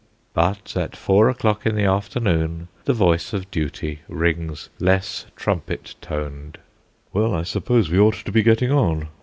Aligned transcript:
But 0.33 0.75
at 0.75 0.95
four 0.95 1.29
o'clock 1.29 1.63
in 1.63 1.75
the 1.75 1.83
afternoon 1.85 2.69
the 2.85 2.93
voice 2.93 3.33
of 3.33 3.51
Duty 3.51 3.99
rings 4.07 4.69
less 4.79 5.27
trumpet 5.35 5.93
toned: 6.01 6.57
"Well, 7.13 7.35
I 7.35 7.43
suppose 7.43 7.91
we 7.91 7.99
ought 7.99 8.15
to 8.25 8.31
be 8.31 8.41
getting 8.41 8.71
on." 8.71 9.09